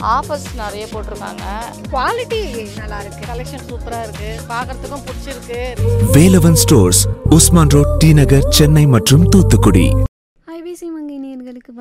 [0.00, 1.44] Offers நிறைய போட்டிருக்காங்க.
[1.92, 2.40] Quality
[2.78, 5.60] நல்லா இருக்கு கலெக்ஷன் சூப்பராக இருக்குது பார்க்குறதுக்கும் பிடிச்சிருக்கு.
[6.16, 7.02] Velavan stores
[7.38, 9.92] Usman road T Nagar Chennai மற்றும் தூத்துக்குடி.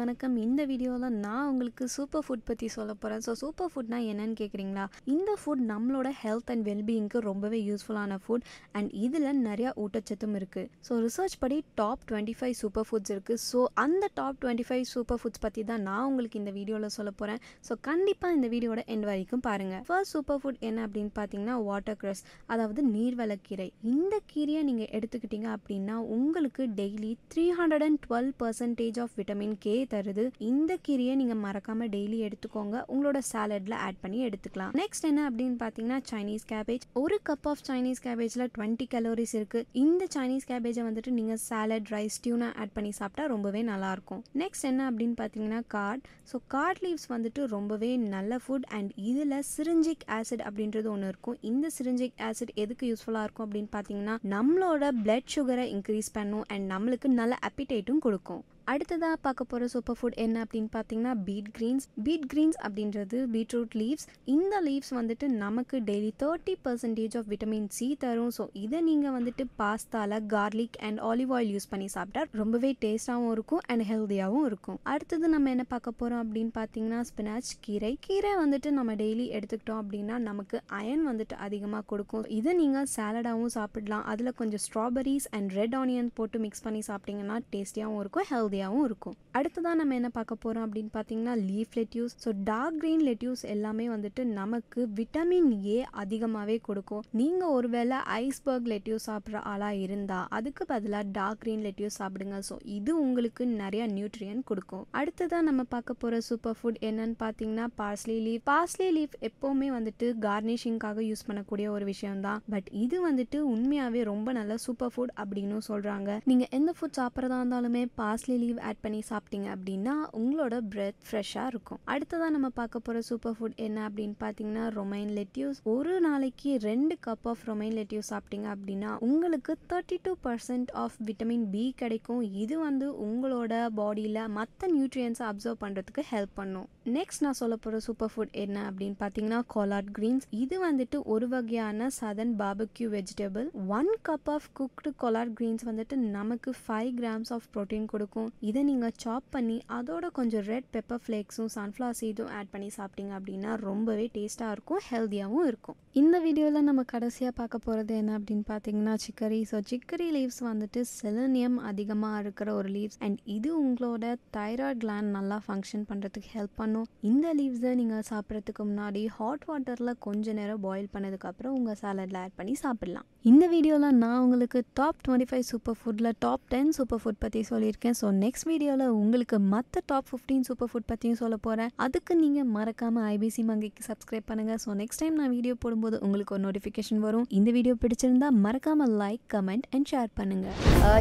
[0.05, 0.35] வணக்கம்.
[0.37, 5.31] இந்த வீடியோவில் நான் உங்களுக்கு சூப்பர் ஃபுட் பற்றி சொல்ல போகிறேன் ஸோ சூப்பர் ஃபுட்னா என்னன்னு கேட்குறீங்களா இந்த
[5.41, 11.35] ஃபுட் நம்மளோட ஹெல்த் அண்ட் வெல்பீயிங்க்கு ரொம்பவே யூஸ்ஃபுல்லான ஃபுட் அண்ட் இதில் நிறையா ஊட்டச்சத்தும் இருக்குது ஸோ ரிசர்ச்
[11.39, 15.63] படி top twenty five super foods இருக்குது ஸோ அந்த top twenty five super foods பற்றி
[15.63, 20.13] தான் நான் உங்களுக்கு இந்த வீடியோவில் சொல்ல போகிறேன் ஸோ கண்டிப்பாக இந்த வீடியோட எண்ட் வரைக்கும் பாருங்கள் ஃபர்ஸ்ட்
[20.13, 23.69] சூப்பர் ஃபுட் என்ன அப்படின்னு பார்த்தீங்கன்னா வாட்டர் கிரஸ் அதாவது நீர்வளக்கீரை.
[23.95, 29.75] இந்த கீரையை நீங்கள் எடுத்துக்கிட்டீங்க அப்படின்னா உங்களுக்கு daily three hundred and twelve percentage of vitamin K
[29.95, 30.25] தருது.
[30.51, 32.75] இந்த கீரையை நீங்கள் மறக்காமல் டெய்லி எடுத்துக்கோங்க.
[32.93, 34.73] உங்களோட சாலடில் ஆட் பண்ணி எடுத்துக்கலாம்.
[34.81, 40.03] நெக்ஸ்ட் என்ன அப்படின்னு பார்த்தீங்கன்னா சைனீஸ் கேபேஜ் ஒரு கப் ஆஃப் சைனீஸ் கேபேஜில் டுவெண்ட்டி கலோரிஸ் இருக்குது இந்த
[40.15, 45.15] சைனீஸ் கேபேஜை வந்துட்டு நீங்கள் சாலட் ரைஸ் டியூனா ஆட் பண்ணி சாப்பிட்டா ரொம்பவே நல்லாயிருக்கும் நெக்ஸ்ட் என்ன அப்படின்னு
[45.21, 51.11] பார்த்தீங்கன்னா கார்ட் ஸோ கார்ட் லீவ்ஸ் வந்துட்டு ரொம்பவே நல்ல ஃபுட் அண்ட் இதில் சிரிஞ்சிக் ஆசிட் அப்படின்றது ஒன்று
[51.13, 51.37] இருக்கும்.
[51.51, 57.07] இந்த சிரிஞ்சிக் ஆசிட் எதுக்கு யூஸ்ஃபுல்லாக இருக்கும் அப்படின்னு பார்த்தீங்கன்னா நம்மளோட பிளட் சுகரை இன்க்ரீஸ் பண்ணும் அண்ட் நம்மளுக்கு
[57.21, 58.43] நல்ல அப்பிடைட்டும் கொடுக்கும்.
[58.71, 64.05] அடுத்ததாக பார்க்க போகிற சூப்பர் ஃபுட் என்ன அப்படின்னு பார்த்தீங்கன்னா பீட் கிரீன்ஸ் பீட் கிரீன்ஸ் அப்படின்றது பீட்ரூட் லீவ்ஸ்
[64.35, 68.31] இந்த லீவ்ஸ் வந்துட்டு நமக்கு daily thirty percentage of vitamin C தரும்.
[68.37, 73.61] ஸோ இதை நீங்கள் வந்துட்டு பாஸ்தாவில் garlic and olive oil use பண்ணி சாப்பிட்டா ரொம்பவே டேஸ்ட்டாகவும் இருக்கும்
[73.73, 74.79] அண்ட் ஹெல்த்தியாகவும் இருக்கும்.
[74.93, 77.93] அடுத்தது நம்ம என்ன பார்க்க போகிறோம் அப்படின்னு பார்த்தீங்கன்னா ஸ்பினாச் கீரை.
[78.07, 82.25] கீரை வந்துட்டு நம்ம டெய்லி எடுத்துக்கிட்டோம் அப்படின்னா நமக்கு அயன் வந்துட்டு அதிகமாக கொடுக்கும்.
[82.39, 84.05] இதை நீங்கள் சாலடாகவும் சாப்பிடலாம்.
[84.13, 89.15] அதில் கொஞ்சம் ஸ்ட்ராபெரிஸ் அண்ட் ரெட் ஆனியன் போட்டு மிக்ஸ் பண்ணி சாப்பிட்டீங்கன்னா டேஸ்டியாகவும் இருக்கும் ஹெல்த்தியாகவும் இருக்கும்.
[89.37, 94.21] அடுத்ததான் நம்ம என்ன பார்க்க போகிறோம் அப்படின்னு பார்த்தீங்கன்னா leaf lettuce so dark green lettuce எல்லாமே வந்துட்டு
[94.39, 97.03] நமக்கு விட்டமின் ஏ அதிகமாகவே கொடுக்கும்.
[97.19, 102.39] நீங்கள் ஒருவேளை ஐஸ்பர்க் லெட்யூஸ் சாப்பிட்ற ஆளாக இருந்தால் அதுக்கு பதிலாக டார்க் க்ரீன் லெட்யூஸ் சாப்பிடுங்க.
[102.49, 104.85] ஸோ இது உங்களுக்கு நிறைய நியூட்ரியன் கொடுக்கும்.
[105.01, 111.05] அடுத்ததான் நம்ம பார்க்க போகிற சூப்பர் ஃபுட் என்னன்னு பார்த்தீங்கன்னா பார்ஸ்லி லீஃப் பார்ஸ்லி லீஃப் எப்போவுமே வந்துட்டு கார்னிஷிங்காக
[111.09, 116.09] யூஸ் பண்ணக்கூடிய ஒரு விஷயம் தான் பட் இது வந்துட்டு உண்மையாகவே ரொம்ப நல்ல சூப்பர் ஃபுட் அப்படின்னு சொல்கிறாங்க
[116.29, 121.79] நீங்கள் எந்த ஃபுட் சாப்பிட்றதா இருந்தாலுமே பார்ஸ்லி லீவ் ஆட் பண்ணி சாப்பிட்டீங்க அப்படின்னா உங்களோட பிரெத் ஃப்ரெஷ்ஷாக இருக்கும்.
[121.93, 127.27] அடுத்ததாக நம்ம பார்க்க போகிற சூப்பர் ஃபுட் என்ன அப்படின்னு பார்த்தீங்கன்னா ரொமைன் லெட்யூஸ் ஒரு நாளைக்கு ரெண்டு கப்
[127.31, 132.23] ஆஃப் ரொமைன் லெட்யூஸ் சாப்பிட்டீங்க அப்படின்னா உங்களுக்கு thirty two percent of vitamin B கிடைக்கும்.
[132.43, 136.69] இது வந்து உங்களோட பாடியில் மற்ற நியூட்ரியன்ஸை அப்சர்வ் பண்ணுறதுக்கு ஹெல்ப் பண்ணும்.
[136.85, 141.87] நெக்ஸ்ட் நான் சொல்ல போகிற சூப்பர் ஃபுட் என்ன அப்படின்னு பார்த்தீங்கன்னா கோலாட் க்ரீன்ஸ் இது வந்துட்டு ஒரு வகையான
[141.95, 143.47] southern barbecue vegetable
[143.77, 148.27] one cup of cooked collard greens வந்துட்டு நமக்கு ஃபைவ் கிராம்ஸ் ஆஃப் ப்ரோட்டீன் கொடுக்கும்.
[148.49, 153.53] இதை நீங்கள் சாப் பண்ணி அதோட கொஞ்சம் ரெட் பெப்பர் ஃப்ளேக்ஸும் சன்ஃப்ளவர் சீடும் ஆட் பண்ணி சாப்பிட்டீங்க அப்படின்னா
[153.69, 155.79] ரொம்பவே டேஸ்ட்டாக இருக்கும் ஹெல்த்தியாகவும் இருக்கும்.
[156.03, 161.57] இந்த வீடியோவில் நம்ம கடைசியாக பார்க்க போகிறது என்ன அப்படின்னு பார்த்தீங்கன்னா சிக்கரி ஸோ சிக்கரி லீவ்ஸ் வந்துட்டு செலனியம்
[161.71, 164.05] அதிகமாக இருக்கிற ஒரு லீவ்ஸ் அண்ட் இது உங்களோட
[164.37, 166.73] தைராய்ட் கிளாண்ட் நல்லா ஃபங்க்ஷன் பண்ணுறதுக்கு ஹெல்ப் பண்ணும்.
[167.01, 172.55] இந்த லீவ்ஸை நீங்கள் சாப்பிட்றதுக்கு முன்னாடி ஹாட் வாட்டரில் கொஞ்ச நேரம் பாயில் பண்ணதுக்கப்புறம் உங்கள் சாலடில் ஆட் பண்ணி
[172.63, 173.07] சாப்பிட்லாம்.
[173.29, 177.95] இந்த வீடியோவில் நான் உங்களுக்கு டாப் டுவெண்ட்டி ஃபைவ் சூப்பர் ஃபுட்டில் டாப் டென் சூப்பர் ஃபுட் பற்றி சொல்லியிருக்கேன்.
[177.99, 183.05] ஸோ நெக்ஸ்ட் வீடியோவில் உங்களுக்கு மற்ற டாப் ஃபிஃப்டீன் சூப்பர் ஃபுட் பற்றியும் சொல்ல போகிறேன் அதுக்கு நீங்கள் மறக்காமல்
[183.13, 187.25] ஐபிசி மங்கைக்கு சப்ஸ்கிரைப் பண்ணுங்கள் ஸோ நெக்ஸ்ட் டைம் நான் வீடியோ போடும்போது உங்களுக்கு ஒரு நோட்டிஃபிகேஷன் வரும்.
[187.39, 190.55] இந்த வீடியோ பிடிச்சிருந்தா மறக்காமல் லைக் கமெண்ட் அண்ட் ஷேர் பண்ணுங்கள்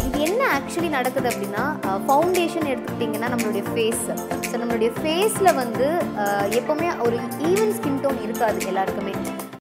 [0.08, 1.66] இது என்ன ஆக்சுவலி நடக்குது அப்படின்னா
[2.08, 4.04] ஃபவுண்டேஷன் எடுத்துக்கிட்டிங்கன்னா நம்மளுடைய ஃபேஸ்
[4.50, 5.88] ஸோ நம்மளுடைய ஃபேஸில் வந்து
[6.60, 7.18] எப்போவுமே ஒரு
[7.52, 9.14] ஈவன் ஸ்கின் டோன் இருக்காது எல்லாருக்குமே.